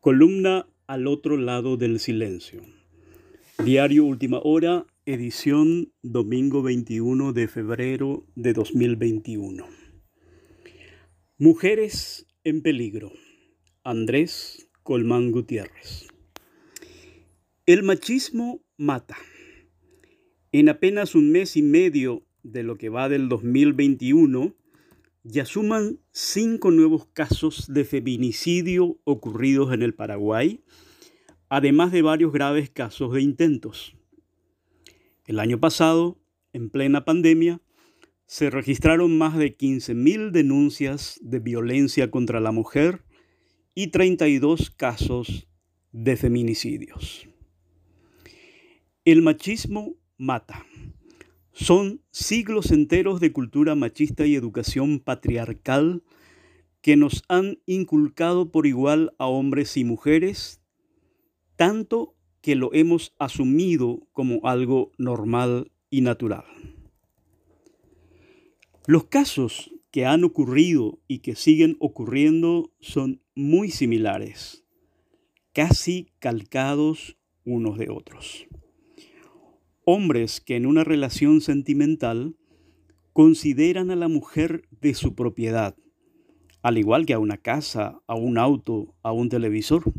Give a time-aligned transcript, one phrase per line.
[0.00, 2.62] Columna al otro lado del silencio.
[3.62, 9.66] Diario Última Hora, edición domingo 21 de febrero de 2021.
[11.36, 13.12] Mujeres en peligro.
[13.84, 16.08] Andrés Colmán Gutiérrez.
[17.66, 19.18] El machismo mata.
[20.50, 24.54] En apenas un mes y medio de lo que va del 2021,
[25.22, 30.62] ya suman cinco nuevos casos de feminicidio ocurridos en el Paraguay,
[31.48, 33.96] además de varios graves casos de intentos.
[35.26, 36.18] El año pasado,
[36.52, 37.60] en plena pandemia,
[38.26, 43.04] se registraron más de 15.000 denuncias de violencia contra la mujer
[43.74, 45.48] y 32 casos
[45.92, 47.28] de feminicidios.
[49.04, 50.64] El machismo mata.
[51.60, 56.02] Son siglos enteros de cultura machista y educación patriarcal
[56.80, 60.62] que nos han inculcado por igual a hombres y mujeres,
[61.56, 66.46] tanto que lo hemos asumido como algo normal y natural.
[68.86, 74.64] Los casos que han ocurrido y que siguen ocurriendo son muy similares,
[75.52, 78.48] casi calcados unos de otros
[79.92, 82.36] hombres que en una relación sentimental
[83.12, 85.76] consideran a la mujer de su propiedad,
[86.62, 89.92] al igual que a una casa, a un auto, a un televisor.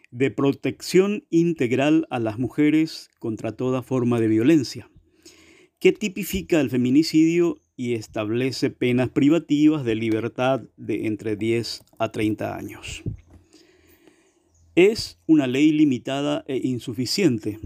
[0.09, 4.90] de protección integral a las mujeres contra toda forma de violencia
[5.81, 12.55] que tipifica el feminicidio y establece penas privativas de libertad de entre 10 a 30
[12.55, 13.01] años.
[14.75, 17.57] Es una ley limitada e insuficiente,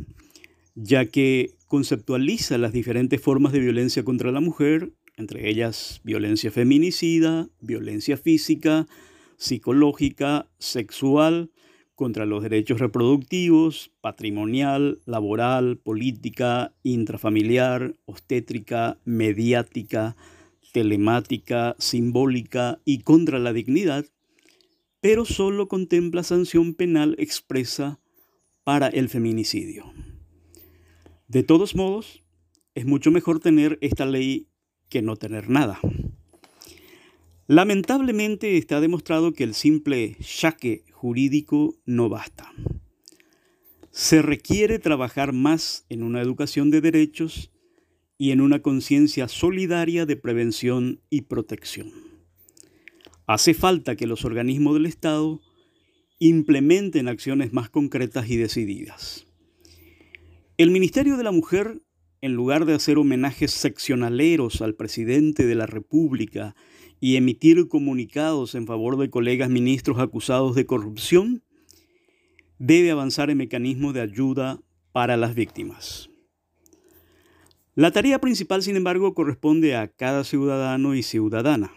[0.75, 7.49] ya que conceptualiza las diferentes formas de violencia contra la mujer, entre ellas violencia feminicida,
[7.59, 8.87] violencia física,
[9.35, 11.51] psicológica, sexual,
[11.95, 20.15] contra los derechos reproductivos, patrimonial, laboral, política, intrafamiliar, obstétrica, mediática,
[20.73, 24.05] telemática, simbólica y contra la dignidad,
[24.99, 27.99] pero solo contempla sanción penal expresa
[28.65, 29.93] para el feminicidio.
[31.27, 32.23] De todos modos,
[32.73, 34.47] es mucho mejor tener esta ley
[34.89, 35.79] que no tener nada.
[37.47, 42.51] Lamentablemente está demostrado que el simple yaque jurídico no basta.
[43.91, 47.51] Se requiere trabajar más en una educación de derechos
[48.17, 51.91] y en una conciencia solidaria de prevención y protección.
[53.27, 55.41] Hace falta que los organismos del Estado
[56.17, 59.27] implementen acciones más concretas y decididas.
[60.57, 61.83] El Ministerio de la Mujer,
[62.21, 66.55] en lugar de hacer homenajes seccionaleros al presidente de la República
[66.99, 71.43] y emitir comunicados en favor de colegas ministros acusados de corrupción,
[72.57, 74.61] debe avanzar en mecanismos de ayuda
[74.91, 76.09] para las víctimas.
[77.75, 81.73] La tarea principal, sin embargo, corresponde a cada ciudadano y ciudadana,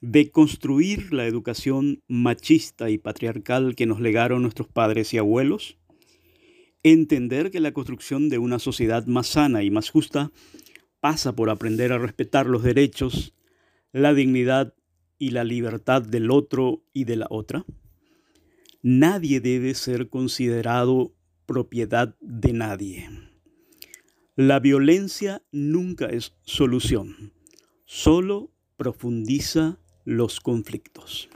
[0.00, 5.78] de construir la educación machista y patriarcal que nos legaron nuestros padres y abuelos,
[6.82, 10.32] entender que la construcción de una sociedad más sana y más justa
[11.00, 13.34] pasa por aprender a respetar los derechos,
[13.92, 14.74] la dignidad
[15.18, 17.64] y la libertad del otro y de la otra.
[18.82, 21.14] Nadie debe ser considerado
[21.46, 23.08] propiedad de nadie.
[24.34, 27.32] La violencia nunca es solución,
[27.84, 31.28] solo profundiza los conflictos.